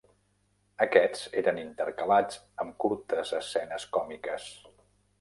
[0.85, 4.53] Aquest eren intercalats amb curtes escenes còmiques.